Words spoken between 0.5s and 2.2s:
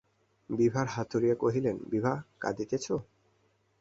বিভার হাত ধরিয়া কহিলেন, বিভা,